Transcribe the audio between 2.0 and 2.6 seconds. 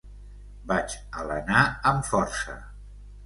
força.